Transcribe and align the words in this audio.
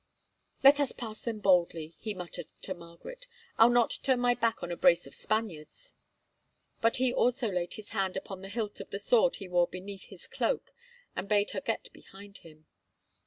"Let 0.63 0.79
us 0.79 0.93
pass 0.93 1.21
them 1.21 1.41
boldly," 1.41 1.93
he 1.99 2.15
muttered 2.15 2.47
to 2.63 2.73
Margaret; 2.73 3.27
"I'll 3.59 3.69
not 3.69 3.99
turn 4.01 4.19
my 4.19 4.33
back 4.33 4.63
on 4.63 4.71
a 4.71 4.75
brace 4.75 5.05
of 5.05 5.13
Spaniards," 5.13 5.93
but 6.81 6.95
he 6.95 7.13
also 7.13 7.51
laid 7.51 7.75
his 7.75 7.89
hand 7.89 8.17
upon 8.17 8.41
the 8.41 8.49
hilt 8.49 8.79
of 8.79 8.89
the 8.89 8.97
sword 8.97 9.35
he 9.35 9.47
wore 9.47 9.67
beneath 9.67 10.05
his 10.05 10.25
cloak, 10.25 10.71
and 11.15 11.29
bade 11.29 11.51
her 11.51 11.61
get 11.61 11.93
behind 11.93 12.39
him. 12.39 12.65